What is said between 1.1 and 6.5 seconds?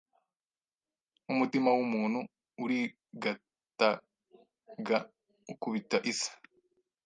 Nkumutima wumuntu urigatag ukubita Isi